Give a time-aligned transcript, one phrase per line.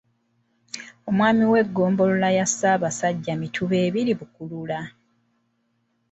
[1.09, 4.79] Omwami w'eggombolola ya Ssabasajja Mituba II Bukulula.